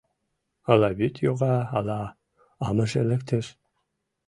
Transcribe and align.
Ала 0.71 0.89
вӱд 0.97 1.15
йога, 1.25 1.55
ала 1.77 2.01
амыже 2.67 3.01
лектеш. 3.09 3.45